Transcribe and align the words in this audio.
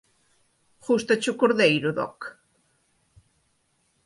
Gústache 0.85 1.27
o 1.33 1.39
cordeiro, 1.41 1.93
Doc? 1.97 2.19